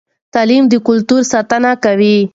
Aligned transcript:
تعلیم 0.33 0.63
د 0.69 0.73
کلتور 0.87 1.21
ساتنه 1.31 1.71
کوي. 1.83 2.17